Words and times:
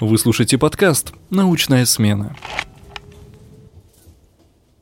Вы 0.00 0.18
слушаете 0.18 0.58
подкаст 0.58 1.12
«Научная 1.30 1.84
смена». 1.84 2.36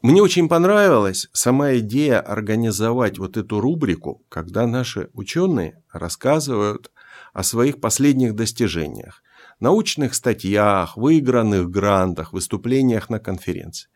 Мне 0.00 0.22
очень 0.22 0.48
понравилась 0.48 1.28
сама 1.34 1.76
идея 1.76 2.18
организовать 2.18 3.18
вот 3.18 3.36
эту 3.36 3.60
рубрику, 3.60 4.24
когда 4.30 4.66
наши 4.66 5.10
ученые 5.12 5.82
рассказывают 5.92 6.90
о 7.34 7.42
своих 7.42 7.78
последних 7.78 8.34
достижениях, 8.34 9.22
научных 9.60 10.14
статьях, 10.14 10.96
выигранных 10.96 11.68
грантах, 11.68 12.32
выступлениях 12.32 13.10
на 13.10 13.18
конференции. 13.18 13.90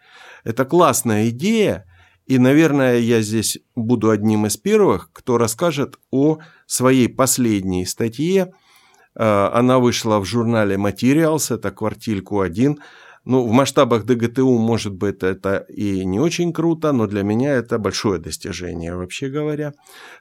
Это 0.45 0.67
классная 0.67 1.31
идея, 1.31 1.87
и, 2.27 2.37
наверное, 2.37 2.99
я 2.99 3.23
здесь 3.23 3.59
буду 3.75 4.11
одним 4.11 4.45
из 4.45 4.59
первых, 4.59 5.11
кто 5.15 5.39
расскажет 5.39 5.99
о 6.11 6.41
своей 6.67 7.09
последней 7.09 7.87
статье– 7.87 8.53
она 9.17 9.79
вышла 9.79 10.19
в 10.19 10.25
журнале 10.25 10.77
Materials, 10.77 11.55
это 11.55 11.71
квартильку 11.71 12.41
1. 12.41 12.79
Ну, 13.25 13.45
в 13.45 13.51
масштабах 13.51 14.05
ДГТУ, 14.05 14.57
может 14.59 14.95
быть, 14.95 15.25
это 15.25 15.57
и 15.69 16.05
не 16.05 16.21
очень 16.21 16.53
круто, 16.53 16.93
но 16.93 17.07
для 17.09 17.25
меня 17.25 17.55
это 17.55 17.79
большое 17.79 18.21
достижение, 18.21 18.95
вообще 18.95 19.29
говоря. 19.29 19.73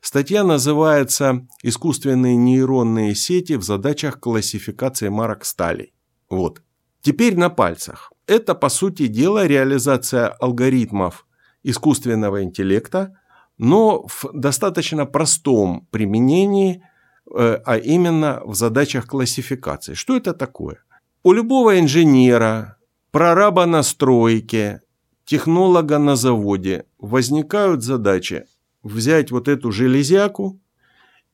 Статья 0.01 0.43
называется 0.43 1.45
«Искусственные 1.61 2.35
нейронные 2.35 3.13
сети 3.13 3.57
в 3.57 3.63
задачах 3.63 4.19
классификации 4.19 5.09
марок 5.09 5.45
стали». 5.45 5.93
Вот. 6.31 6.63
Теперь 7.01 7.37
на 7.37 7.49
пальцах. 7.49 8.11
Это, 8.25 8.55
по 8.55 8.69
сути 8.69 9.05
дела, 9.05 9.45
реализация 9.45 10.29
алгоритмов 10.29 11.27
искусственного 11.61 12.41
интеллекта, 12.41 13.13
но 13.59 14.07
в 14.07 14.25
достаточно 14.33 15.05
простом 15.05 15.87
применении– 15.91 16.81
Э, 16.93 16.94
а 17.33 17.77
именно 17.77 18.41
в 18.45 18.55
задачах 18.55 19.07
классификации. 19.07 19.93
Что 19.93 20.15
это 20.15 20.33
такое? 20.33 20.83
У 21.23 21.33
любого 21.33 21.79
инженера, 21.79 22.77
прораба 23.11 23.65
на 23.65 23.83
стройке, 23.83 24.81
технолога 25.25 25.97
на 25.97 26.15
заводе 26.15 26.85
возникают 26.99 27.83
задачи 27.83 28.45
взять 28.83 29.31
вот 29.31 29.47
эту 29.47 29.71
железяку 29.71 30.61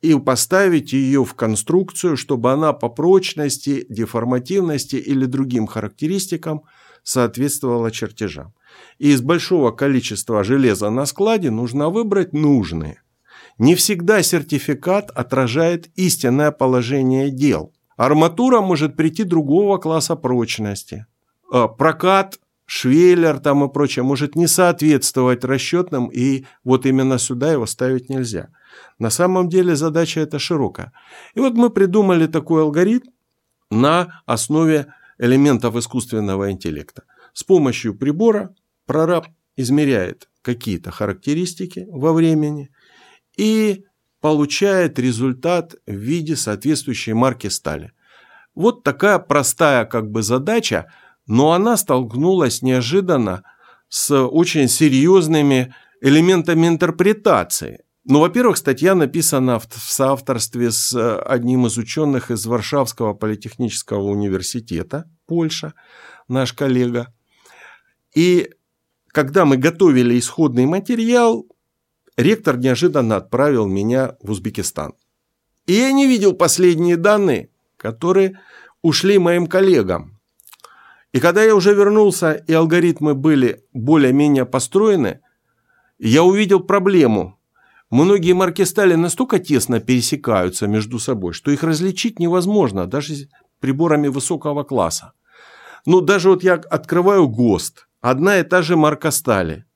и 0.02 0.18
поставить 0.18 0.94
ее 0.94 1.26
в 1.26 1.34
конструкцию, 1.34 2.16
чтобы 2.16 2.52
она 2.52 2.74
по 2.74 2.90
прочности, 2.90 3.86
деформативности 3.90 4.96
или 4.96 5.26
другим 5.26 5.68
характеристикам 5.68 6.64
соответствовала 7.04 7.92
чертежам. 7.92 8.54
И 8.98 9.12
из 9.12 9.22
большого 9.22 9.72
количества 9.72 10.44
железа 10.44 10.90
на 10.90 11.06
складе 11.06 11.52
нужно 11.52 11.90
выбрать 11.90 12.32
нужные– 12.34 13.02
не 13.62 13.76
всегда 13.76 14.24
сертификат 14.24 15.12
отражает 15.12 15.92
истинное 15.96 16.50
положение 16.50 17.30
дел. 17.30 17.72
Арматура 17.96 18.60
может 18.60 18.96
прийти 18.96 19.24
другого 19.24 19.78
класса 19.78 20.16
прочности. 20.16 21.06
А 21.52 21.68
прокат, 21.68 22.40
швеллер 22.66 23.38
там 23.40 23.64
и 23.64 23.72
прочее 23.72 24.02
может 24.02 24.36
не 24.36 24.48
соответствовать 24.48 25.44
расчетным, 25.44 26.08
и 26.08 26.46
вот 26.64 26.88
именно 26.88 27.20
сюда 27.20 27.52
его 27.52 27.68
ставить 27.68 28.10
нельзя. 28.10 28.50
На 28.98 29.12
самом 29.12 29.48
деле 29.48 29.76
задача 29.76 30.22
эта 30.22 30.40
широкая. 30.40 30.92
И 31.36 31.40
вот 31.40 31.54
мы 31.54 31.70
придумали 31.70 32.26
такой 32.26 32.64
алгоритм 32.64 33.12
на 33.70 34.24
основе 34.26 34.88
элементов 35.20 35.76
искусственного 35.76 36.50
интеллекта. 36.50 37.04
С 37.34 37.44
помощью 37.44 37.94
прибора 37.94 38.56
прораб 38.88 39.28
измеряет 39.56 40.30
какие-то 40.42 40.90
характеристики 40.90 41.86
во 41.92 42.12
времени– 42.12 42.72
и 43.42 43.86
получает 44.20 45.00
результат 45.00 45.74
в 45.88 45.96
виде 45.96 46.36
соответствующей 46.36 47.14
марки 47.14 47.48
стали. 47.48 47.92
Вот 48.54 48.84
такая 48.84 49.18
простая 49.18 49.86
как 49.86 50.12
бы 50.12 50.22
задача, 50.22 50.94
но 51.26 51.54
она 51.54 51.76
столкнулась 51.76 52.62
неожиданно 52.62 53.42
с 53.90 54.16
очень 54.16 54.68
серьезными 54.68 55.74
элементами 56.02 56.68
интерпретации. 56.68 57.80
Ну, 58.04 58.20
во-первых, 58.20 58.58
статья 58.58 58.94
написана 58.94 59.58
в 59.58 59.66
соавторстве 59.72 60.70
с 60.70 61.20
одним 61.22 61.66
из 61.66 61.80
ученых 61.80 62.30
из 62.30 62.46
Варшавского 62.46 63.16
политехнического 63.16 64.04
университета, 64.04 65.10
Польша, 65.26 65.74
наш 66.28 66.54
коллега. 66.54 67.12
И 68.16 68.52
когда 69.08 69.46
мы 69.46 69.58
готовили 69.58 70.20
исходный 70.20 70.68
материал, 70.68 71.48
ректор 72.22 72.58
неожиданно 72.58 73.18
отправил 73.18 73.68
меня 73.68 74.16
в 74.22 74.32
Узбекистан. 74.32 74.94
И 75.66 75.74
я 75.74 75.92
не 75.92 76.08
видел 76.08 76.34
последние 76.34 76.98
данные, 76.98 77.50
которые 77.78 78.40
ушли 78.82 79.18
моим 79.20 79.48
коллегам. 79.48 80.20
И 81.14 81.20
когда 81.20 81.44
я 81.44 81.56
уже 81.56 81.74
вернулся, 81.74 82.34
и 82.34 82.54
алгоритмы 82.54 83.14
были 83.14 83.66
более-менее 83.74 84.46
построены, 84.46 85.20
я 86.00 86.24
увидел 86.24 86.62
проблему. 86.62 87.38
Многие 87.90 88.34
марки 88.34 88.64
стали 88.64 88.96
настолько 88.96 89.40
тесно 89.40 89.80
пересекаются 89.82 90.68
между 90.68 91.00
собой, 91.00 91.34
что 91.34 91.52
их 91.52 91.64
различить 91.64 92.20
невозможно, 92.20 92.88
даже 92.88 93.28
приборами 93.60 94.08
высокого 94.08 94.64
класса. 94.64 95.14
Ну, 95.86 96.00
даже 96.00 96.30
вот 96.30 96.44
я 96.44 96.54
открываю 96.54 97.28
ГОСТ, 97.28 97.88
одна 98.00 98.40
и 98.40 98.44
та 98.44 98.62
же 98.62 98.78
марка 98.78 99.12
стали– 99.12 99.66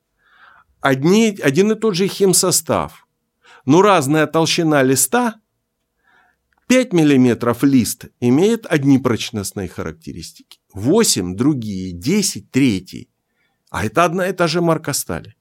одни, 0.80 1.38
один 1.42 1.72
и 1.72 1.74
тот 1.74 1.94
же 1.94 2.08
химсостав, 2.08 3.06
но 3.64 3.82
разная 3.82 4.26
толщина 4.26 4.82
листа, 4.82 5.40
5 6.68 6.92
мм 6.92 7.56
лист 7.62 8.06
имеет 8.20 8.66
одни 8.66 8.98
прочностные 8.98 9.68
характеристики, 9.68 10.58
8 10.74 11.36
другие, 11.36 11.92
10 11.92 12.50
третий. 12.50 13.08
А 13.70 13.84
это 13.84 14.04
одна 14.04 14.28
и 14.28 14.32
та 14.32 14.46
же 14.48 14.60
марка 14.60 14.92
стали. 14.92 15.36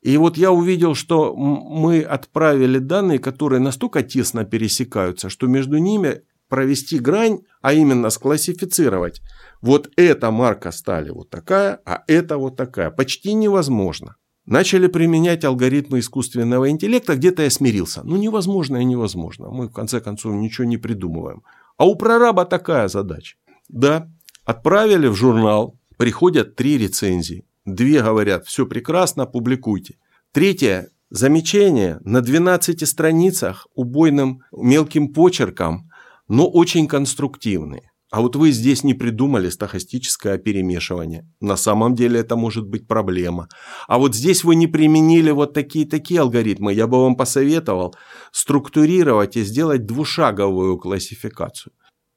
И 0.00 0.16
вот 0.16 0.36
я 0.36 0.50
увидел, 0.50 0.94
что 0.94 1.34
мы 1.34 2.02
отправили 2.02 2.78
данные, 2.78 3.18
которые 3.18 3.60
настолько 3.60 4.02
тесно 4.02 4.44
пересекаются, 4.44 5.28
что 5.28 5.46
между 5.46 5.78
ними 5.78 6.22
провести 6.48 6.98
грань, 6.98 7.40
а 7.62 7.72
именно 7.72 8.10
склассифицировать. 8.10 9.22
Вот 9.60 9.90
эта 9.96 10.30
марка 10.30 10.72
стали 10.72 11.10
вот 11.10 11.30
такая, 11.30 11.80
а 11.86 12.02
это 12.08 12.36
вот 12.36 12.56
такая. 12.56 12.90
Почти 12.90 13.32
невозможно. 13.32 14.16
Начали 14.52 14.86
применять 14.86 15.46
алгоритмы 15.46 16.00
искусственного 16.00 16.68
интеллекта, 16.68 17.16
где-то 17.16 17.42
я 17.42 17.48
смирился. 17.48 18.02
Ну, 18.04 18.18
невозможно 18.18 18.76
и 18.76 18.84
невозможно. 18.84 19.48
Мы, 19.48 19.68
в 19.68 19.72
конце 19.72 19.98
концов, 20.02 20.34
ничего 20.34 20.66
не 20.66 20.76
придумываем. 20.76 21.42
А 21.78 21.86
у 21.86 21.96
прораба 21.96 22.44
такая 22.44 22.88
задача. 22.88 23.36
Да, 23.70 24.10
отправили 24.44 25.06
в 25.06 25.14
журнал, 25.14 25.80
приходят 25.96 26.54
три 26.54 26.76
рецензии. 26.76 27.46
Две 27.64 28.02
говорят, 28.02 28.44
все 28.44 28.66
прекрасно, 28.66 29.24
публикуйте. 29.24 29.96
Третье, 30.32 30.90
замечание 31.08 31.98
на 32.04 32.20
12 32.20 32.86
страницах 32.86 33.66
убойным 33.74 34.42
мелким 34.52 35.14
почерком, 35.14 35.88
но 36.28 36.46
очень 36.46 36.88
конструктивные. 36.88 37.91
А 38.12 38.20
вот 38.20 38.36
вы 38.36 38.52
здесь 38.52 38.84
не 38.84 38.92
придумали 38.92 39.48
стахастическое 39.48 40.36
перемешивание. 40.36 41.26
На 41.40 41.56
самом 41.56 41.94
деле 41.94 42.20
это 42.20 42.36
может 42.36 42.66
быть 42.66 42.86
проблема. 42.86 43.48
А 43.88 43.96
вот 43.96 44.14
здесь 44.14 44.44
вы 44.44 44.54
не 44.54 44.66
применили 44.66 45.30
вот 45.30 45.54
такие-такие 45.54 46.20
алгоритмы. 46.20 46.74
Я 46.74 46.86
бы 46.86 47.00
вам 47.00 47.16
посоветовал 47.16 47.94
структурировать 48.30 49.38
и 49.38 49.44
сделать 49.44 49.86
двушаговую 49.86 50.76
классификацию. 50.76 51.72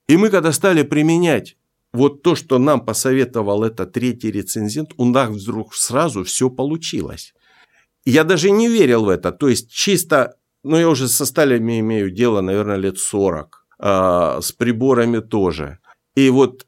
И 0.10 0.18
мы 0.18 0.30
когда 0.30 0.52
стали 0.52 0.84
применять 0.84 1.56
вот 1.94 2.24
то, 2.24 2.36
что 2.36 2.60
нам 2.60 2.86
посоветовал 2.86 3.64
этот 3.64 3.94
третий 3.94 4.32
рецензент, 4.32 4.90
у 4.98 5.06
нас 5.06 5.30
вдруг 5.30 5.74
сразу 5.74 6.26
все 6.26 6.50
получилось. 6.50 7.34
Я 8.04 8.26
даже 8.26 8.52
не 8.52 8.68
верил 8.68 9.06
в 9.06 9.10
это. 9.10 9.32
То 9.32 9.48
есть 9.48 9.72
чисто, 9.72 10.36
ну 10.62 10.78
я 10.78 10.90
уже 10.90 11.08
со 11.08 11.26
сталями 11.26 11.80
имею 11.80 12.12
дело, 12.12 12.42
наверное, 12.42 12.76
лет 12.76 12.98
40. 12.98 13.66
А, 13.80 14.42
с 14.42 14.52
приборами 14.52 15.20
тоже. 15.20 15.80
И 16.16 16.30
вот 16.30 16.66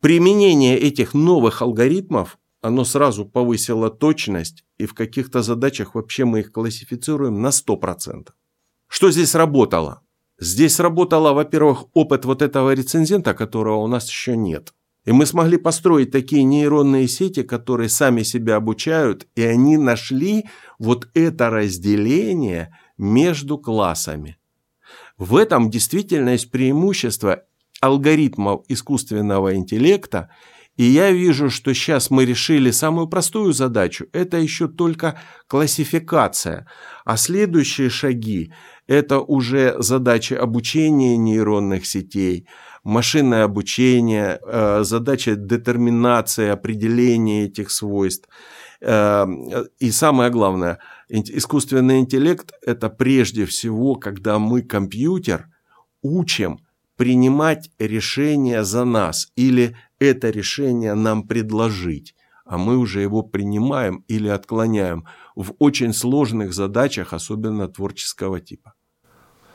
применение 0.00 0.78
этих 0.78 1.14
новых 1.14 1.62
алгоритмов, 1.62 2.38
оно 2.60 2.84
сразу 2.84 3.24
повысило 3.24 3.90
точность, 3.90 4.64
и 4.76 4.86
в 4.86 4.94
каких-то 4.94 5.42
задачах 5.42 5.94
вообще 5.94 6.24
мы 6.24 6.40
их 6.40 6.52
классифицируем 6.52 7.40
на 7.40 7.48
100%. 7.48 8.28
Что 8.88 9.10
здесь 9.10 9.34
работало? 9.34 10.02
Здесь 10.40 10.80
работало, 10.80 11.32
во-первых, 11.32 11.86
опыт 11.94 12.24
вот 12.24 12.42
этого 12.42 12.72
рецензента, 12.72 13.34
которого 13.34 13.76
у 13.76 13.86
нас 13.86 14.08
еще 14.08 14.36
нет. 14.36 14.72
И 15.04 15.12
мы 15.12 15.26
смогли 15.26 15.56
построить 15.56 16.10
такие 16.10 16.42
нейронные 16.42 17.08
сети, 17.08 17.42
которые 17.42 17.88
сами 17.88 18.22
себя 18.22 18.56
обучают, 18.56 19.26
и 19.36 19.42
они 19.42 19.76
нашли 19.76 20.46
вот 20.78 21.08
это 21.14 21.50
разделение 21.50 22.76
между 22.98 23.58
классами. 23.58 24.38
В 25.16 25.36
этом 25.36 25.70
действительно 25.70 26.30
есть 26.30 26.50
преимущество 26.50 27.44
алгоритмов 27.80 28.62
искусственного 28.68 29.54
интеллекта, 29.54 30.30
и 30.78 30.84
я 30.84 31.10
вижу, 31.10 31.50
что 31.50 31.74
сейчас 31.74 32.08
мы 32.08 32.24
решили 32.24 32.70
самую 32.70 33.08
простую 33.08 33.52
задачу. 33.52 34.06
Это 34.12 34.36
еще 34.36 34.68
только 34.68 35.18
классификация. 35.48 36.68
А 37.04 37.16
следующие 37.16 37.90
шаги– 37.90 38.52
это 38.86 39.18
уже 39.18 39.74
задачи 39.80 40.34
обучения 40.34 41.16
нейронных 41.16 41.84
сетей, 41.84 42.46
машинное 42.84 43.42
обучение, 43.42 44.38
э, 44.40 44.84
задача 44.84 45.34
детерминации, 45.34 46.48
определения 46.48 47.46
этих 47.46 47.72
свойств. 47.72 48.28
Э, 48.80 49.26
и 49.80 49.90
самое 49.90 50.30
главное, 50.30 50.78
искусственный 51.08 51.98
интеллект– 51.98 52.52
это 52.62 52.88
прежде 52.88 53.46
всего, 53.46 53.96
когда 53.96 54.38
мы 54.38 54.62
компьютер 54.62 55.48
учим 56.02 56.60
принимать 56.98 57.70
решения 57.78 58.62
за 58.64 58.84
нас 58.84 59.32
или 59.36 59.74
это 59.98 60.28
решение 60.28 60.92
нам 60.92 61.26
предложить 61.26 62.14
а 62.48 62.56
мы 62.56 62.78
уже 62.78 63.02
его 63.02 63.22
принимаем 63.22 64.04
или 64.08 64.26
отклоняем 64.28 65.04
в 65.36 65.52
очень 65.58 65.92
сложных 65.92 66.54
задачах, 66.54 67.12
особенно 67.12 67.68
творческого 67.68 68.40
типа. 68.40 68.72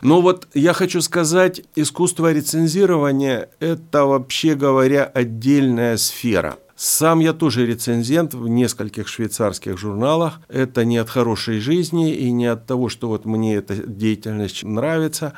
Но 0.01 0.21
вот 0.21 0.47
я 0.53 0.73
хочу 0.73 1.01
сказать, 1.01 1.63
искусство 1.75 2.31
рецензирования– 2.31 3.49
это, 3.59 4.05
вообще 4.05 4.53
говоря, 4.53 5.05
отдельная 5.05 5.97
сфера. 5.97 6.57
Сам 6.75 7.19
я 7.19 7.33
тоже 7.33 7.65
рецензент 7.65 8.33
в 8.33 8.47
нескольких 8.47 9.07
швейцарских 9.07 9.77
журналах. 9.77 10.41
Это 10.49 10.85
не 10.85 10.97
от 10.97 11.09
хорошей 11.09 11.59
жизни 11.59 12.13
и 12.13 12.31
не 12.31 12.47
от 12.47 12.65
того, 12.65 12.89
что 12.89 13.07
вот 13.07 13.25
мне 13.25 13.55
эта 13.55 13.75
деятельность 13.75 14.63
нравится. 14.63 15.33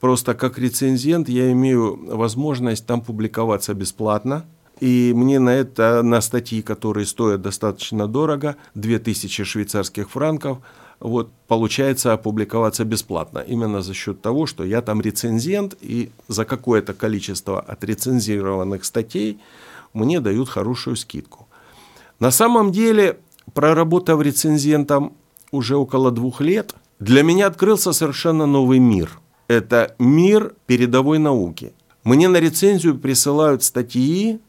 Просто 0.00 0.34
как 0.34 0.58
рецензент 0.58 1.28
я 1.28 1.50
имею 1.52 2.16
возможность 2.16 2.86
там 2.86 3.00
публиковаться 3.00 3.74
бесплатно– 3.74 4.44
и 4.80 5.12
мне 5.14 5.38
на 5.38 5.50
это, 5.50 6.02
на 6.02 6.20
статьи, 6.20 6.62
которые 6.62 7.06
стоят 7.06 7.42
достаточно 7.42 8.06
дорого, 8.06 8.56
2000 8.74 9.44
швейцарских 9.44 10.10
франков, 10.10 10.58
вот, 11.00 11.30
получается 11.46 12.12
опубликоваться 12.12 12.84
бесплатно. 12.84 13.38
Именно 13.38 13.82
за 13.82 13.94
счет 13.94 14.20
того, 14.20 14.46
что 14.46 14.64
я 14.64 14.82
там 14.82 15.00
рецензент, 15.00 15.76
и 15.80 16.10
за 16.28 16.44
какое-то 16.44 16.94
количество 16.94 17.60
отрецензированных 17.60 18.84
статей 18.84 19.40
мне 19.92 20.20
дают 20.20 20.48
хорошую 20.48 20.96
скидку. 20.96 21.48
На 22.20 22.30
самом 22.30 22.72
деле, 22.72 23.18
проработав 23.54 24.20
рецензентом 24.20 25.12
уже 25.52 25.76
около 25.76 26.10
двух 26.10 26.40
лет, 26.40 26.74
для 26.98 27.22
меня 27.22 27.46
открылся 27.46 27.92
совершенно 27.92 28.46
новый 28.46 28.80
мир. 28.80 29.20
Это 29.48 29.94
мир 29.98 30.54
передовой 30.66 31.18
науки. 31.18 31.72
Мне 32.04 32.28
на 32.28 32.36
рецензию 32.36 32.98
присылают 32.98 33.62
статьи, 33.62 34.40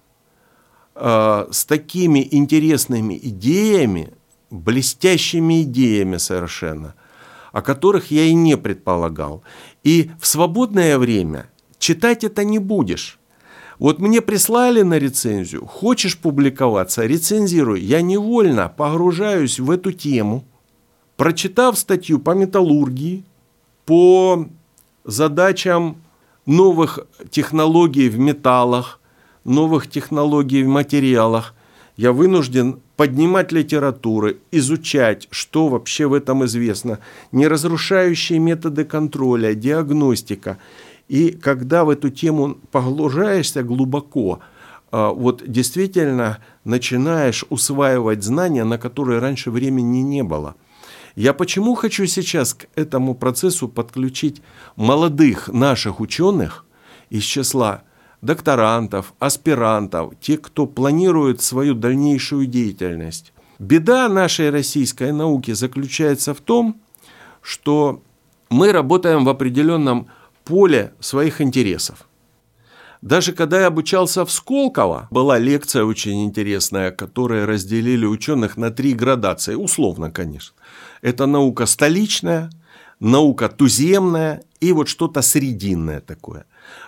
э, 0.95 1.47
с 1.51 1.65
такими 1.65 2.27
интересными 2.29 3.17
идеями, 3.21 4.13
блестящими 4.49 5.63
идеями 5.63 6.17
совершенно, 6.17 6.95
о 7.53 7.61
которых 7.61 8.11
я 8.11 8.23
и 8.25 8.33
не 8.33 8.57
предполагал. 8.57 9.41
И 9.83 10.11
в 10.19 10.27
свободное 10.27 10.97
время 10.97 11.49
читать 11.79 12.25
это 12.25 12.43
не 12.43 12.59
будешь. 12.59 13.19
Вот 13.79 13.99
мне 13.99 14.19
прислали 14.19 14.81
на 14.81 14.99
рецензию, 14.99 15.65
хочешь 15.65 16.17
публиковаться, 16.17 17.05
рецензируй. 17.05 17.79
Я 17.79 18.01
невольно 18.01 18.67
погружаюсь 18.67 19.59
в 19.59 19.71
эту 19.71 19.93
тему, 19.93 20.43
прочитав 21.15 21.79
статью 21.79 22.19
по 22.19 22.31
металлургии, 22.31 23.23
по 23.85 24.49
задачам 25.09 25.97
новых 26.45 26.99
технологий 27.29 28.09
в 28.09 28.19
металлах, 28.19 28.99
новых 29.43 29.89
технологий 29.89 30.63
в 30.63 30.67
материалах, 30.67 31.53
я 31.97 32.13
вынужден 32.13 32.79
поднимать 32.95 33.51
литературы, 33.51 34.37
изучать, 34.51 35.27
что 35.31 35.67
вообще 35.67 36.07
в 36.07 36.13
этом 36.13 36.45
известно, 36.45 36.99
неразрушающие 37.31 38.39
методы 38.39 38.85
контроля, 38.85 39.53
диагностика. 39.53 40.57
И 41.07 41.31
когда 41.31 41.83
в 41.83 41.89
эту 41.89 42.09
тему 42.09 42.57
погружаешься 42.71 43.63
глубоко, 43.63 44.39
а, 44.91 45.09
вот 45.09 45.43
действительно 45.45 46.39
начинаешь 46.63 47.45
усваивать 47.49 48.23
знания, 48.23 48.63
на 48.63 48.77
которые 48.77 49.19
раньше 49.19 49.51
времени 49.51 49.99
не 49.99 50.23
было. 50.23 50.55
Я 51.15 51.33
почему 51.33 51.75
хочу 51.75 52.05
сейчас 52.05 52.53
к 52.53 52.67
этому 52.75 53.15
процессу 53.15 53.67
подключить 53.67 54.41
молодых 54.75 55.47
наших 55.49 55.99
ученых 55.99 56.65
из 57.09 57.23
числа 57.23 57.83
докторантов, 58.21 59.13
аспирантов, 59.19 60.13
тех, 60.19 60.41
кто 60.41 60.65
планирует 60.65 61.41
свою 61.41 61.73
дальнейшую 61.73 62.47
деятельность. 62.47 63.33
Беда 63.59 64.07
нашей 64.09 64.49
российской 64.49 65.11
науки 65.11 65.51
заключается 65.51 66.33
в 66.33 66.41
том, 66.41 66.81
что 67.41 68.01
мы 68.49 68.71
работаем 68.71 69.25
в 69.25 69.29
определенном 69.29 70.07
поле 70.43 70.93
своих 70.99 71.41
интересов. 71.41 72.05
Даже 73.01 73.31
когда 73.31 73.61
я 73.61 73.67
обучался 73.67 74.25
в 74.25 74.31
Сколково, 74.31 75.07
была 75.09 75.37
лекция 75.37 75.85
очень 75.85 76.25
интересная, 76.25 76.91
которая 76.91 77.45
разделили 77.45 78.05
ученых 78.05 78.57
на 78.57 78.71
три 78.71 78.93
градации, 78.93 79.55
условно, 79.55 80.11
конечно. 80.11 80.53
Это 81.01 81.25
наука 81.25 81.65
столичная, 81.65 82.49
наука 82.99 83.49
туземная 83.49 84.41
и 84.59 84.73
вот 84.73 84.87
что-то 84.87 85.21
срединное 85.21 86.01
такое. 86.01 86.45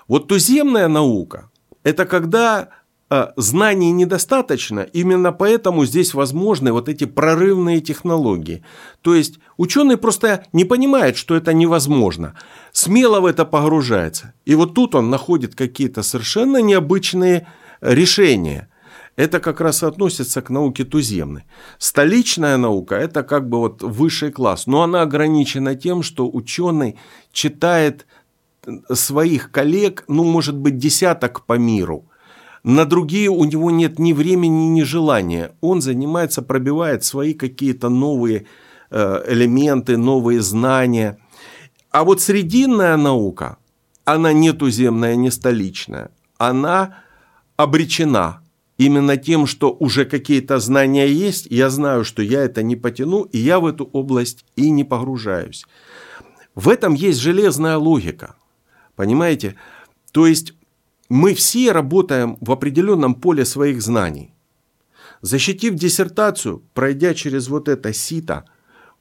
Вот 0.08 0.28
туземная 0.28 0.88
наука– 0.88 1.50
это 1.84 2.06
когда 2.06 2.70
а, 3.14 3.34
знаний 3.36 3.92
недостаточно, 3.92 4.80
именно 4.80 5.34
поэтому 5.34 5.86
здесь 5.86 6.14
возможны 6.14 6.72
вот 6.72 6.88
эти 6.88 7.04
прорывные 7.04 7.82
технологии. 7.82 8.64
То 9.02 9.16
есть 9.16 9.40
ученый 9.58 9.98
просто 9.98 10.46
не 10.54 10.64
понимает, 10.64 11.18
что 11.18 11.36
это 11.36 11.52
невозможно, 11.52 12.36
смело 12.72 13.20
в 13.20 13.26
это 13.26 13.44
погружается. 13.44 14.34
И 14.46 14.56
вот 14.56 14.74
тут 14.76 14.96
он 14.96 15.10
находит 15.10 15.56
какие-то 15.56 16.04
совершенно 16.04 16.62
необычные 16.62 17.48
решения. 17.82 18.70
Это 19.22 19.40
как 19.40 19.62
раз 19.62 19.84
относится 19.84 20.42
к 20.42 20.50
науке 20.50 20.84
туземной. 20.84 21.44
Столичная 21.78 22.58
наука– 22.58 22.96
это 23.06 23.22
как 23.22 23.48
бы 23.48 23.60
вот 23.60 23.84
высший 23.84 24.32
класс, 24.32 24.66
но 24.66 24.82
она 24.82 25.04
ограничена 25.04 25.76
тем, 25.76 26.02
что 26.02 26.28
ученый 26.28 26.98
читает 27.32 28.08
своих 28.92 29.52
коллег, 29.52 30.06
ну, 30.08 30.24
может 30.24 30.58
быть, 30.58 30.80
десяток 30.80 31.46
по 31.46 31.60
миру. 31.60 32.06
На 32.64 32.86
другие 32.86 33.30
у 33.30 33.44
него 33.44 33.70
нет 33.70 34.00
ни 34.00 34.14
времени, 34.14 34.70
ни 34.70 34.82
желания. 34.82 35.52
Он 35.62 35.82
занимается, 35.82 36.42
пробивает 36.42 37.04
свои 37.04 37.36
какие-то 37.36 37.90
новые 37.90 38.48
э, 38.90 39.24
элементы, 39.28 39.98
новые 39.98 40.42
знания. 40.42 41.20
А 41.92 42.04
вот 42.04 42.22
срединная 42.22 42.98
наука, 42.98 43.58
она 44.04 44.34
не 44.34 44.52
туземная, 44.52 45.16
не 45.16 45.30
столичная. 45.30 46.10
Она 46.40 47.04
обречена 47.56 48.41
именно 48.86 49.18
тем, 49.18 49.48
что 49.48 49.76
уже 49.80 50.06
какие-то 50.06 50.60
знания 50.60 51.08
есть, 51.08 51.48
я 51.50 51.70
знаю, 51.70 52.04
что 52.04 52.22
я 52.22 52.44
это 52.44 52.64
не 52.64 52.76
потяну, 52.76 53.24
и 53.24 53.38
я 53.38 53.60
в 53.60 53.66
эту 53.66 53.86
область 53.86 54.46
и 54.56 54.72
не 54.72 54.84
погружаюсь. 54.84 55.66
В 56.56 56.70
этом 56.70 56.94
есть 56.94 57.20
железная 57.20 57.78
логика– 57.78 58.36
Понимаете? 59.02 59.56
То 60.12 60.28
есть 60.28 60.54
мы 61.10 61.34
все 61.34 61.72
работаем 61.72 62.38
в 62.40 62.52
определенном 62.52 63.16
поле 63.16 63.46
своих 63.46 63.82
знаний. 63.82 64.34
Защитив 65.22 65.74
диссертацию, 65.74 66.62
пройдя 66.76 67.16
через 67.16 67.48
вот 67.48 67.68
это 67.68 67.94
сито, 67.94 68.46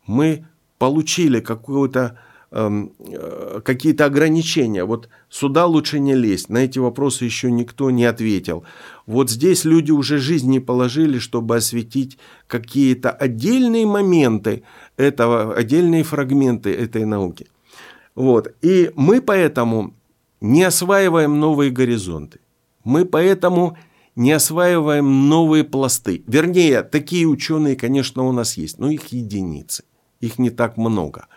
мы 0.06 0.46
получили 0.78 1.40
какую-то 1.40 2.18
какие-то 2.50 4.06
ограничения. 4.06 4.84
Вот 4.84 5.08
сюда 5.28 5.66
лучше 5.66 6.00
не 6.00 6.14
лезть, 6.14 6.48
на 6.48 6.58
эти 6.58 6.80
вопросы 6.80 7.24
еще 7.24 7.50
никто 7.50 7.90
не 7.90 8.04
ответил. 8.04 8.64
Вот 9.06 9.30
здесь 9.30 9.64
люди 9.64 9.92
уже 9.92 10.18
жизни 10.18 10.58
положили, 10.58 11.18
чтобы 11.18 11.56
осветить 11.56 12.18
какие-то 12.48 13.10
отдельные 13.10 13.86
моменты 13.86 14.64
этого, 14.96 15.54
отдельные 15.54 16.02
фрагменты 16.02 16.74
этой 16.74 17.04
науки. 17.04 17.46
Вот. 18.16 18.52
И 18.62 18.90
мы 18.96 19.20
поэтому 19.20 19.94
не 20.40 20.64
осваиваем 20.64 21.38
новые 21.38 21.70
горизонты. 21.70 22.40
Мы 22.82 23.04
поэтому 23.04 23.76
не 24.16 24.32
осваиваем 24.32 25.28
новые 25.28 25.62
пласты. 25.62 26.24
Вернее, 26.26 26.82
такие 26.82 27.26
ученые, 27.26 27.76
конечно, 27.76 28.24
у 28.24 28.32
нас 28.32 28.56
есть, 28.56 28.78
но 28.78 28.90
их 28.90 29.06
единицы. 29.12 29.84
Их 30.20 30.38
не 30.38 30.50
так 30.50 30.76
много. 30.76 31.28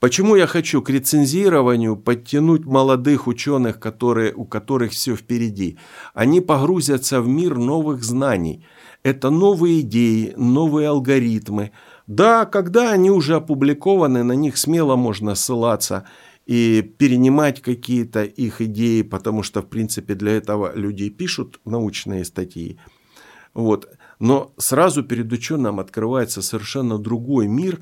Почему 0.00 0.36
я 0.36 0.46
хочу 0.46 0.82
к 0.82 0.90
рецензированию 0.90 1.96
подтянуть 1.96 2.64
молодых 2.64 3.26
ученых, 3.26 3.80
которые, 3.80 4.34
у 4.34 4.44
которых 4.44 4.92
все 4.92 5.16
впереди? 5.16 5.78
Они 6.14 6.40
погрузятся 6.40 7.20
в 7.20 7.28
мир 7.28 7.56
новых 7.56 8.04
знаний. 8.04 8.66
Это 9.02 9.30
новые 9.30 9.80
идеи, 9.80 10.34
новые 10.36 10.88
алгоритмы– 10.88 11.70
да, 12.06 12.46
когда 12.46 12.92
они 12.92 13.10
уже 13.10 13.34
опубликованы, 13.34 14.22
на 14.22 14.32
них 14.32 14.56
смело 14.56 14.96
можно 14.96 15.34
ссылаться 15.34 16.06
и 16.46 16.82
перенимать 16.82 17.60
какие-то 17.60 18.22
их 18.22 18.60
идеи, 18.60 19.02
потому 19.02 19.42
что, 19.42 19.60
в 19.60 19.66
принципе, 19.66 20.14
для 20.14 20.32
этого 20.32 20.72
люди 20.74 21.08
пишут 21.08 21.60
научные 21.64 22.24
статьи. 22.24 22.78
Вот. 23.54 23.88
Но 24.20 24.54
сразу 24.56 25.02
перед 25.02 25.32
ученым 25.32 25.80
открывается 25.80 26.42
совершенно 26.42 26.98
другой 26.98 27.48
мир 27.48 27.80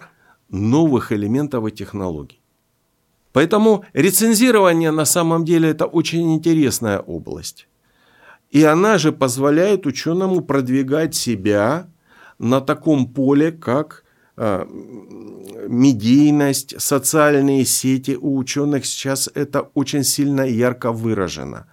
новых 0.54 1.12
элементов 1.12 1.66
и 1.66 1.70
технологий. 1.70 2.40
Поэтому 3.32 3.84
рецензирование 3.92 4.92
на 4.92 5.04
самом 5.04 5.44
деле 5.44 5.70
это 5.70 5.87
очень 5.87 6.34
интересная 6.34 7.00
область. 7.00 7.66
И 8.52 8.62
она 8.62 8.99
же 8.99 9.11
позволяет 9.11 9.87
ученому 9.87 10.40
продвигать 10.40 11.16
себя 11.16 11.88
на 12.38 12.61
таком 12.61 13.08
поле, 13.08 13.50
как 13.50 14.04
э, 14.37 14.64
медийность, 15.68 16.80
социальные 16.80 17.64
сети. 17.64 18.16
У 18.20 18.37
ученых 18.37 18.87
сейчас 18.87 19.28
это 19.34 19.62
очень 19.75 20.04
сильно 20.04 20.42
ярко 20.42 20.92
выражено. 20.92 21.66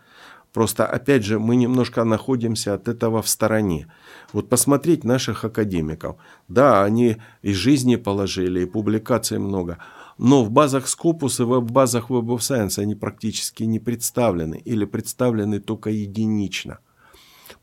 Просто, 0.54 0.88
опять 0.88 1.24
же, 1.24 1.38
мы 1.38 1.56
немножко 1.56 2.04
находимся 2.04 2.74
от 2.74 2.88
этого 2.88 3.22
в 3.22 3.30
стороне. 3.30 3.88
Вот 4.34 4.50
посмотреть 4.50 5.04
наших 5.04 5.44
академиков. 5.46 6.16
Да, 6.48 6.84
они 6.84 7.18
и 7.42 7.54
жизни 7.54 7.96
положили, 7.96 8.62
и 8.62 8.66
публикаций 8.66 9.40
много. 9.40 9.78
Но 10.18 10.44
в 10.44 10.52
базах 10.52 10.86
Scopus 10.86 11.42
и 11.42 11.46
в 11.46 11.72
базах 11.72 12.10
Web 12.10 12.28
of 12.28 12.40
Science 12.40 12.82
они 12.82 12.96
практически 12.96 13.64
не 13.64 13.80
представлены 13.80 14.62
или 14.64 14.86
представлены 14.86 15.60
только 15.60 15.90
единично. 15.90 16.80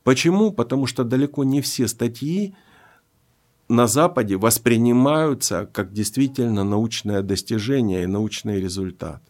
Почему? 0.03 0.53
Потому 0.53 0.87
что 0.87 1.05
далеко 1.05 1.45
не 1.45 1.61
все 1.61 1.89
статьи 1.89 2.55
на 3.69 3.87
Западе 3.87 4.37
воспринимаются 4.37 5.69
как 5.73 5.93
действительно 5.93 6.65
научное 6.65 7.23
достижение 7.23 8.05
и 8.05 8.07
научный 8.07 8.61
результат. 8.61 9.23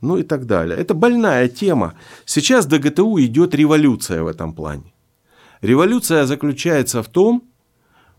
Ну 0.00 0.16
и 0.16 0.22
так 0.22 0.46
далее. 0.46 0.78
Это 0.78 0.94
больная 0.94 1.48
тема. 1.48 1.94
Сейчас 2.24 2.66
ДГТУ 2.66 3.18
идет 3.20 3.54
революция 3.54 4.22
в 4.22 4.26
этом 4.26 4.52
плане. 4.52 4.92
Революция 5.60 6.24
заключается 6.26 7.02
в 7.02 7.08
том, 7.08 7.44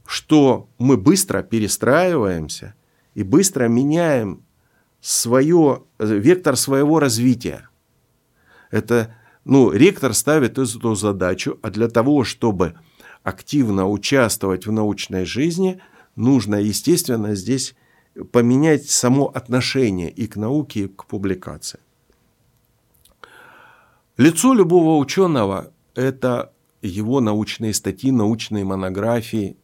что 0.06 0.70
мы 0.78 0.98
быстро 0.98 1.44
перестраиваемся 1.44 2.74
и 3.14 3.24
быстро 3.24 3.68
меняем 3.68 4.44
свое, 5.02 5.84
вектор 6.00 6.56
своего 6.56 7.00
развития. 7.00 7.70
Это, 8.72 9.16
ну, 9.46 9.72
ректор 9.72 10.14
ставит 10.14 10.58
эту 10.58 10.96
задачу, 10.96 11.60
а 11.62 11.70
для 11.70 11.88
того, 11.88 12.24
чтобы 12.24 12.76
активно 13.24 13.88
участвовать 13.88 14.66
в 14.66 14.72
научной 14.72 15.26
жизни, 15.26 15.80
нужно, 16.16 16.56
естественно, 16.56 17.36
здесь 17.36 17.76
поменять 18.32 18.90
само 18.90 19.28
отношение 19.28 20.10
и 20.10 20.28
к 20.28 20.36
науке, 20.36 20.82
и 20.82 20.88
к 20.88 21.06
публикации. 21.06 21.80
Лицо 24.18 24.54
любого 24.54 24.98
ученого– 24.98 25.72
это 25.96 26.52
его 26.82 27.20
научные 27.22 27.74
статьи, 27.74 28.12
научные 28.12 28.64
монографии. 28.64 29.58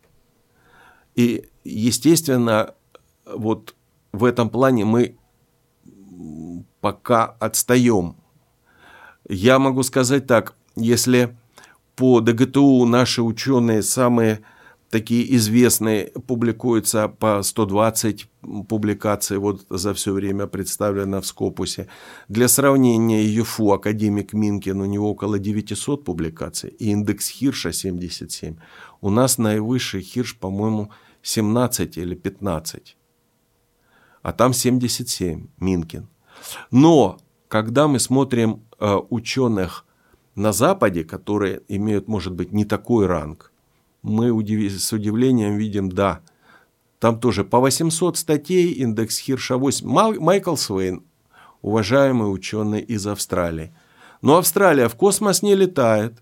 И, 1.15 1.47
естественно, 1.63 2.75
вот 3.25 3.75
в 4.11 4.23
этом 4.23 4.49
плане 4.49 4.85
мы 4.85 5.17
пока 6.81 7.25
отстаем. 7.25 8.15
Я 9.27 9.59
могу 9.59 9.83
сказать 9.83 10.27
так, 10.27 10.55
если 10.75 11.35
по 11.95 12.19
ДГТУ 12.19 12.85
наши 12.85 13.21
ученые 13.21 13.81
самые 13.81 14.41
такие 14.89 15.35
известные 15.35 16.05
публикуются 16.27 17.07
по 17.07 17.41
120 17.41 18.27
публикаций 18.67 19.37
вот 19.37 19.65
за 19.69 19.93
все 19.93 20.13
время 20.13 20.47
представлено 20.47 21.21
в 21.21 21.25
Скопусе. 21.25 21.87
Для 22.29 22.47
сравнения 22.47 23.23
ЮФУ 23.25 23.71
академик 23.71 24.33
Минкин, 24.33 24.81
у 24.81 24.85
него 24.85 25.11
около 25.11 25.39
900 25.39 26.03
публикаций, 26.03 26.69
и 26.69 26.91
индекс 26.91 27.29
Хирша 27.29 27.71
77. 27.71 28.55
У 29.01 29.09
нас 29.09 29.37
наивысший 29.37 30.01
Хирш, 30.01 30.37
по-моему, 30.37 30.91
17 31.21 31.97
или 31.97 32.15
15. 32.15 32.97
А 34.21 34.33
там 34.33 34.53
77, 34.53 35.47
Минкин. 35.59 36.07
Но 36.71 37.17
когда 37.47 37.87
мы 37.87 37.99
смотрим 37.99 38.63
э, 38.79 38.95
ученых 39.09 39.85
на 40.35 40.51
Западе, 40.51 41.03
которые 41.03 41.61
имеют, 41.67 42.07
может 42.07 42.33
быть, 42.33 42.51
не 42.51 42.65
такой 42.65 43.05
ранг, 43.05 43.51
мы 44.05 44.27
с 44.69 44.93
удивлением 44.93 45.57
видим, 45.57 45.89
да, 45.89 46.21
там 46.99 47.19
тоже 47.19 47.43
по 47.43 47.59
800 47.59 48.17
статей, 48.17 48.71
индекс 48.71 49.17
Хирша 49.17 49.57
8. 49.57 50.19
Майкл 50.19 50.55
Свейн, 50.55 51.03
уважаемый 51.61 52.31
ученый 52.31 52.81
из 52.81 53.07
Австралии. 53.07 53.73
Но 54.21 54.37
Австралия 54.37 54.87
в 54.87 54.95
космос 54.95 55.41
не 55.41 55.55
летает. 55.55 56.21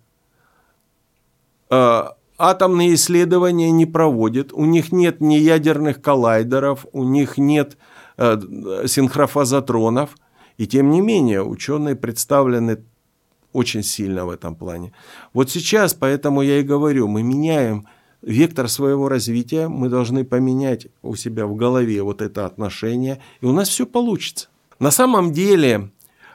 А, 1.70 2.16
атомные 2.38 2.94
исследования 2.94 3.72
не 3.72 3.86
проводит. 3.86 4.54
У 4.54 4.66
них 4.66 4.92
нет 4.94 5.20
ни 5.20 5.36
ядерных 5.36 6.02
коллайдеров, 6.02 6.86
у 6.94 7.04
них 7.04 7.38
нет 7.38 7.78
э, 8.18 8.40
синхрофазотронов. 8.88 10.16
И 10.58 10.68
тем 10.68 10.90
не 10.90 11.02
менее, 11.02 11.44
ученые 11.44 11.96
представлены 11.96 12.84
очень 13.54 13.84
сильно 13.84 14.26
в 14.26 14.30
этом 14.30 14.56
плане. 14.56 14.92
Вот 15.34 15.50
сейчас, 15.50 15.94
поэтому 15.94 16.42
я 16.42 16.60
и 16.60 16.64
говорю, 16.64 17.08
мы 17.08 17.24
меняем 17.24 17.88
вектор 18.22 18.68
своего 18.68 19.10
развития, 19.10 19.68
мы 19.68 19.90
должны 19.90 20.24
поменять 20.24 20.88
у 21.02 21.16
себя 21.16 21.46
в 21.46 21.56
голове 21.56 22.02
вот 22.04 22.22
это 22.22 22.46
отношение, 22.46 23.22
и 23.42 23.46
у 23.46 23.52
нас 23.52 23.70
все 23.70 23.86
получится. 23.86 24.48
На 24.80 24.92
самом 24.92 25.32
деле 25.32 25.92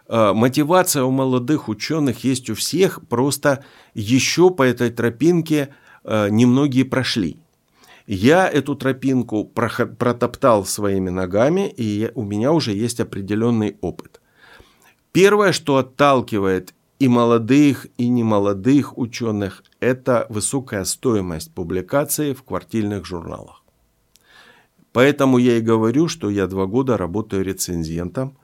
э, 0.08 0.32
мотивация 0.32 1.04
у 1.04 1.10
молодых 1.10 1.68
ученых 1.68 2.24
есть 2.24 2.50
у 2.50 2.54
всех, 2.54 3.06
просто 3.08 3.64
еще 3.94 4.50
по 4.50 4.62
этой 4.62 4.90
тропинке 4.90 5.70
э, 6.04 6.28
немногие 6.30 6.84
прошли. 6.84 7.38
Я 8.06 8.48
эту 8.48 8.74
тропинку 8.74 9.44
протоптал 9.44 10.64
своими 10.64 11.10
ногами, 11.10 11.72
и 11.76 12.10
у 12.14 12.22
меня 12.22 12.52
уже 12.52 12.72
есть 12.72 13.00
определенный 13.00 13.76
опыт. 13.82 14.22
Первое, 15.12 15.52
что 15.52 15.76
отталкивает 15.76 16.74
и 16.98 17.08
молодых, 17.08 17.86
и 17.96 18.08
немолодых 18.08 18.98
ученых– 18.98 19.62
это 19.80 20.26
высокая 20.28 20.84
стоимость 20.84 21.54
публикации 21.54 22.32
в 22.32 22.42
квартирных 22.42 23.06
журналах. 23.06 23.62
Поэтому 24.92 25.38
я 25.38 25.58
и 25.58 25.60
говорю, 25.60 26.08
что 26.08 26.30
я 26.30 26.46
два 26.46 26.66
года 26.66 26.96
работаю 26.96 27.44
рецензентом, 27.44 28.36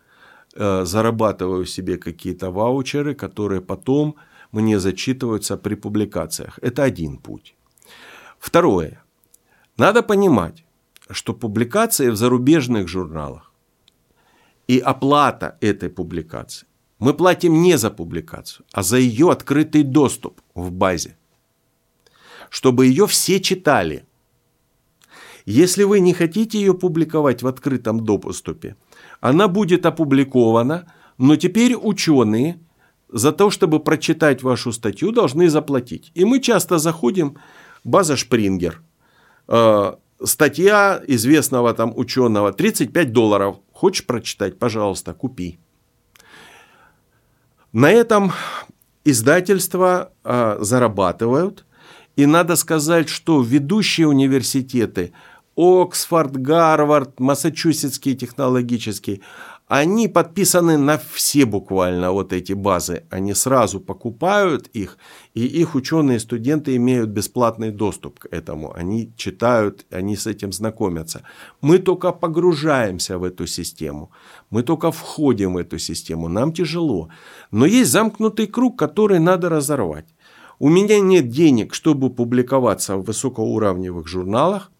э, 0.54 0.84
зарабатываю 0.84 1.66
себе 1.66 1.96
какие-то 1.96 2.50
ваучеры, 2.50 3.14
которые 3.14 3.60
потом 3.60 4.14
мне 4.52 4.78
зачитываются 4.78 5.56
при 5.56 5.74
публикациях. 5.74 6.60
Это 6.62 6.84
один 6.84 7.16
путь. 7.16 7.56
Второе. 8.38 9.02
Надо 9.76 10.02
понимать, 10.02 10.64
что 11.10 11.34
публикации 11.34 12.10
в 12.10 12.16
зарубежных 12.16 12.86
журналах 12.86 13.52
и 14.68 14.78
оплата 14.78 15.56
этой 15.60 15.88
публикации 15.88 16.68
мы 17.04 17.12
платим 17.12 17.62
не 17.62 17.76
за 17.78 17.90
публикацию, 17.90 18.64
а 18.72 18.82
за 18.82 18.96
ее 18.96 19.30
открытый 19.30 19.82
доступ 19.82 20.40
в 20.54 20.70
базе. 20.70 21.16
Чтобы 22.48 22.86
ее 22.86 23.06
все 23.06 23.40
читали. 23.40 24.06
Если 25.44 25.84
вы 25.84 26.00
не 26.00 26.14
хотите 26.14 26.58
ее 26.58 26.72
публиковать 26.72 27.42
в 27.42 27.46
открытом 27.46 28.00
доступе, 28.00 28.76
она 29.20 29.48
будет 29.48 29.84
опубликована, 29.84 30.92
но 31.18 31.36
теперь 31.36 31.74
ученые 31.76 32.58
за 33.12 33.32
то, 33.32 33.50
чтобы 33.50 33.80
прочитать 33.80 34.42
вашу 34.42 34.72
статью, 34.72 35.12
должны 35.12 35.50
заплатить. 35.50 36.10
И 36.14 36.24
мы 36.24 36.40
часто 36.40 36.78
заходим, 36.78 37.36
база 37.84 38.16
Шпрингер, 38.16 38.80
э, 39.48 39.92
статья 40.24 41.02
известного 41.06 41.74
там 41.74 41.92
ученого, 41.94 42.52
35 42.52 43.12
долларов. 43.12 43.56
Хочешь 43.72 44.06
прочитать? 44.06 44.58
Пожалуйста, 44.58 45.12
купи. 45.12 45.58
На 47.74 47.90
этом 47.90 48.32
издательства 49.04 50.12
а, 50.22 50.58
зарабатывают. 50.60 51.64
И 52.14 52.24
надо 52.24 52.54
сказать, 52.54 53.08
что 53.08 53.42
ведущие 53.42 54.06
университеты, 54.06 55.12
Оксфорд, 55.56 56.36
Гарвард, 56.36 57.18
Массачусетский 57.18 58.14
технологический, 58.14 59.22
они 59.76 60.06
подписаны 60.06 60.78
на 60.78 60.98
все 60.98 61.46
буквально 61.46 62.12
вот 62.12 62.32
эти 62.32 62.52
базы. 62.52 63.02
Они 63.10 63.34
сразу 63.34 63.80
покупают 63.80 64.68
их, 64.68 64.98
и 65.34 65.44
их 65.44 65.74
ученые 65.74 66.20
студенты 66.20 66.76
имеют 66.76 67.10
бесплатный 67.10 67.72
доступ 67.72 68.20
к 68.20 68.26
этому. 68.30 68.72
Они 68.72 69.12
читают, 69.16 69.84
они 69.90 70.14
с 70.16 70.28
этим 70.28 70.52
знакомятся. 70.52 71.22
Мы 71.60 71.78
только 71.78 72.12
погружаемся 72.12 73.18
в 73.18 73.24
эту 73.24 73.48
систему. 73.48 74.12
Мы 74.50 74.62
только 74.62 74.92
входим 74.92 75.54
в 75.54 75.56
эту 75.56 75.78
систему. 75.78 76.28
Нам 76.28 76.52
тяжело. 76.52 77.08
Но 77.50 77.66
есть 77.66 77.90
замкнутый 77.90 78.46
круг, 78.46 78.78
который 78.78 79.18
надо 79.18 79.48
разорвать. 79.48 80.06
У 80.60 80.68
меня 80.68 81.00
нет 81.00 81.30
денег, 81.30 81.74
чтобы 81.74 82.10
публиковаться 82.10 82.96
в 82.96 83.02
высокоуровневых 83.06 84.06
журналах. 84.06 84.70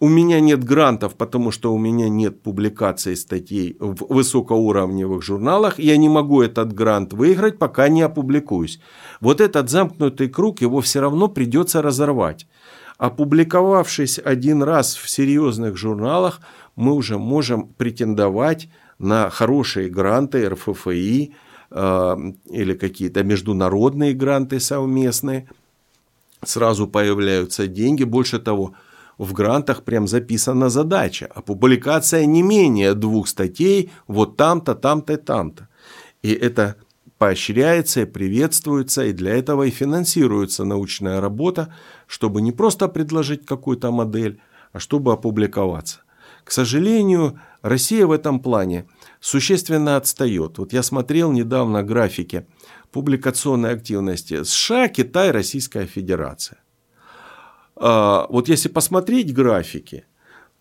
У 0.00 0.08
меня 0.08 0.40
нет 0.40 0.64
грантов, 0.64 1.14
потому 1.14 1.52
что 1.52 1.72
у 1.72 1.78
меня 1.78 2.08
нет 2.08 2.42
публикаций 2.42 3.16
статей 3.16 3.76
в 3.78 4.12
высокоуровневых 4.12 5.22
журналах. 5.22 5.78
Я 5.78 5.96
не 5.96 6.08
могу 6.08 6.42
этот 6.42 6.72
грант 6.72 7.12
выиграть, 7.12 7.58
пока 7.58 7.88
не 7.88 8.02
опубликуюсь. 8.02 8.80
Вот 9.20 9.40
этот 9.40 9.70
замкнутый 9.70 10.28
круг, 10.28 10.60
его 10.60 10.80
все 10.80 11.00
равно 11.00 11.28
придется 11.28 11.80
разорвать. 11.80 12.46
Опубликовавшись 12.98 14.18
один 14.18 14.62
раз 14.64 14.96
в 14.96 15.08
серьезных 15.08 15.76
журналах, 15.76 16.40
мы 16.74 16.92
уже 16.92 17.16
можем 17.16 17.68
претендовать 17.68 18.68
на 18.98 19.30
хорошие 19.30 19.88
гранты 19.88 20.48
РФФИ 20.48 21.34
э, 21.70 22.16
или 22.50 22.74
какие-то 22.74 23.22
международные 23.22 24.12
гранты 24.12 24.58
совместные. 24.58 25.48
Сразу 26.44 26.88
появляются 26.88 27.66
деньги. 27.68 28.04
Больше 28.04 28.38
того, 28.38 28.74
в 29.18 29.32
грантах 29.32 29.82
прям 29.82 30.06
записана 30.08 30.68
задача, 30.68 31.28
а 31.34 31.42
публикация 31.42 32.24
не 32.26 32.42
менее 32.42 32.94
двух 32.94 33.28
статей 33.28 33.90
вот 34.06 34.36
там-то, 34.36 34.74
там-то 34.74 35.12
и 35.14 35.16
там-то. 35.16 35.68
И 36.22 36.32
это 36.32 36.76
поощряется 37.18 38.02
и 38.02 38.06
приветствуется, 38.06 39.04
и 39.04 39.12
для 39.12 39.34
этого 39.34 39.64
и 39.64 39.70
финансируется 39.70 40.64
научная 40.64 41.20
работа, 41.20 41.72
чтобы 42.06 42.42
не 42.42 42.52
просто 42.52 42.88
предложить 42.88 43.46
какую-то 43.46 43.90
модель, 43.90 44.40
а 44.72 44.80
чтобы 44.80 45.12
опубликоваться. 45.12 46.00
К 46.44 46.50
сожалению, 46.50 47.40
Россия 47.62 48.06
в 48.06 48.12
этом 48.12 48.40
плане 48.40 48.86
существенно 49.20 49.96
отстает. 49.96 50.58
Вот 50.58 50.72
я 50.72 50.82
смотрел 50.82 51.32
недавно 51.32 51.82
графики 51.82 52.46
публикационной 52.92 53.72
активности 53.72 54.44
США, 54.44 54.88
Китай, 54.88 55.30
Российская 55.30 55.86
Федерация. 55.86 56.58
А, 57.76 58.26
вот 58.28 58.48
если 58.48 58.68
посмотреть 58.68 59.32
графики, 59.32 60.04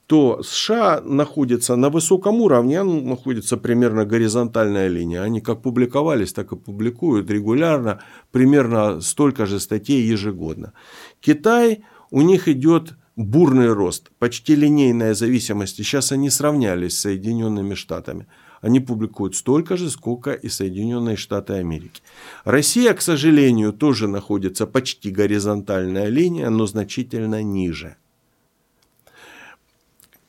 то 0.07 0.43
США 0.43 1.01
находится 1.01 1.75
на 1.75 1.89
высоком 1.89 2.41
уровне, 2.41 2.83
находится 2.83 3.57
примерно 3.57 4.05
горизонтальная 4.05 4.87
линия. 4.87 5.23
Они 5.23 5.41
как 5.41 5.61
публиковались, 5.61 6.33
так 6.33 6.51
и 6.51 6.55
публикуют 6.57 7.31
регулярно, 7.31 8.01
примерно 8.31 9.01
столько 9.01 9.45
же 9.45 9.59
статей 9.59 10.01
ежегодно. 10.01 10.73
Китай, 11.21 11.85
у 12.11 12.21
них 12.21 12.47
идет 12.47 12.95
бурный 13.15 13.71
рост, 13.71 14.11
почти 14.19 14.55
линейная 14.55 15.13
зависимость. 15.13 15.77
сейчас 15.77 16.11
они 16.11 16.29
сравнялись 16.29 16.97
с 16.97 17.01
Соединенными 17.01 17.73
Штатами. 17.73 18.27
Они 18.63 18.79
публикуют 18.79 19.35
столько 19.35 19.75
же, 19.75 19.89
сколько 19.89 20.31
и 20.31 20.49
Соединенные 20.49 21.17
Штаты 21.17 21.53
Америки. 21.53 22.01
Россия, 22.45 22.93
к 22.93 23.01
сожалению, 23.01 23.73
тоже 23.73 24.07
находится 24.07 24.65
почти 24.65 25.11
горизонтальная 25.11 26.07
линия, 26.07 26.49
но 26.49 26.65
значительно 26.65 27.43
ниже. 27.43 27.97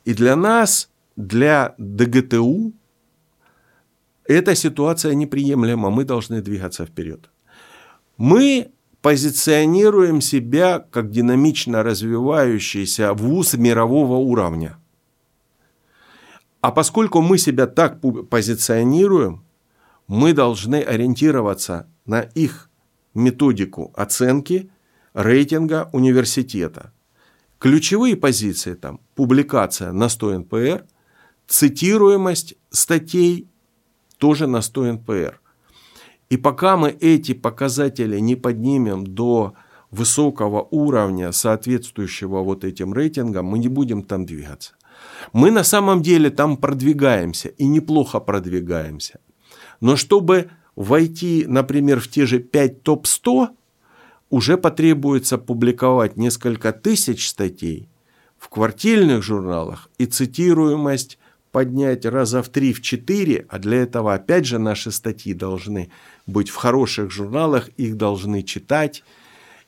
И 0.03 0.13
для 0.13 0.35
нас, 0.35 0.89
для 1.15 1.75
ДГТУ, 1.77 2.73
эта 4.25 4.55
ситуация 4.55 5.15
неприемлема. 5.15 5.89
Мы 5.89 6.03
должны 6.03 6.41
двигаться 6.41 6.85
вперед. 6.85 7.29
Мы 8.17 8.67
позиционируем 9.01 10.19
себя 10.19 10.79
как 10.79 11.09
динамично 11.09 11.83
развивающийся 11.83 13.13
вуз 13.13 13.53
мирового 13.53 14.17
уровня– 14.17 14.77
а 16.65 16.71
поскольку 16.71 17.21
мы 17.21 17.37
себя 17.37 17.67
так 17.67 18.01
позиционируем, 18.01 19.43
мы 20.07 20.33
должны 20.33 20.81
ориентироваться 20.81 21.87
на 22.07 22.21
их 22.21 22.71
методику 23.13 23.91
оценки 23.93 24.71
рейтинга 25.13 25.91
университета. 25.93 26.91
Ключевые 27.59 28.15
позиции 28.15 28.73
там– 28.73 28.99
публикация 29.15 29.91
на 29.91 30.09
100 30.09 30.39
НПР, 30.39 30.85
цитируемость 31.45 32.55
статей 32.71 33.47
тоже 34.17 34.47
на 34.47 34.61
100 34.61 34.93
НПР. 34.93 35.39
И 36.31 36.37
пока 36.37 36.77
мы 36.77 36.89
эти 36.89 37.35
показатели 37.35 38.17
не 38.17 38.35
поднимем 38.35 39.05
до 39.05 39.53
высокого 39.91 40.67
уровня, 40.71 41.31
соответствующего 41.31 42.41
вот 42.41 42.63
этим 42.63 42.91
рейтингам, 42.91 43.45
мы 43.45 43.59
не 43.59 43.67
будем 43.67 44.01
там 44.01 44.25
двигаться. 44.25 44.73
Мы 45.33 45.51
на 45.51 45.63
самом 45.63 46.01
деле 46.01 46.29
там 46.29 46.57
продвигаемся 46.57 47.49
и 47.49 47.65
неплохо 47.65 48.19
продвигаемся. 48.19 49.19
Но 49.81 49.95
чтобы 49.95 50.49
войти, 50.75 51.45
например, 51.47 51.99
в 51.99 52.07
те 52.07 52.25
же 52.25 52.39
5 52.39 52.83
топ-100, 52.83 53.49
уже 54.29 54.57
потребуется 54.57 55.37
публиковать 55.37 56.17
несколько 56.17 56.71
тысяч 56.73 57.27
статей 57.27 57.89
в 58.37 58.49
квартирных 58.49 59.23
журналах 59.23 59.89
и 59.97 60.05
цитируемость 60.05 61.17
поднять 61.51 62.05
раза 62.05 62.43
в 62.43 62.49
3-4, 62.49 63.45
а 63.47 63.59
для 63.59 63.77
этого 63.77 64.13
опять 64.13 64.45
же 64.45 64.59
наши 64.59 64.91
статьи 64.91 65.33
должны 65.33 65.89
быть 66.27 66.49
в 66.49 66.55
хороших 66.55 67.11
журналах, 67.11 67.69
их 67.77 67.95
должны 67.95 68.43
читать. 68.43 69.03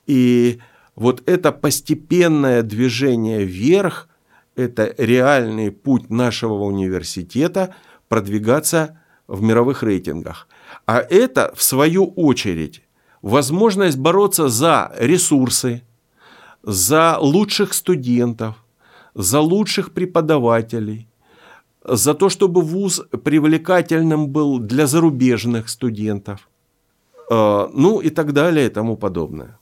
И 0.05 0.59
вот 0.95 1.23
это 1.25 1.51
постепенное 1.51 2.61
движение 2.61 3.45
вверх– 3.45 4.06
это 4.57 4.93
реальный 4.97 5.71
путь 5.71 6.09
нашего 6.09 6.63
университета 6.63 7.75
продвигаться 8.09 8.99
в 9.27 9.41
мировых 9.41 9.83
рейтингах. 9.83 10.47
А 10.85 10.99
это, 10.99 11.53
в 11.55 11.61
свою 11.61 12.05
очередь, 12.15 12.81
возможность 13.21 13.97
бороться 13.97 14.49
за 14.49 14.91
ресурсы, 14.97 15.83
за 16.63 17.17
лучших 17.19 17.73
студентов, 17.73 18.55
за 19.13 19.39
лучших 19.39 19.93
преподавателей, 19.93 21.07
за 21.83 22.13
то, 22.13 22.29
чтобы 22.29 22.61
вуз 22.61 23.01
привлекательным 23.23 24.27
был 24.27 24.59
для 24.59 24.87
зарубежных 24.87 25.69
студентов, 25.69 26.49
э, 27.29 27.67
ну 27.73 28.01
и 28.01 28.09
так 28.09 28.33
далее 28.33 28.65
и 28.65 28.69
тому 28.69 28.97
подобное. 28.97 29.59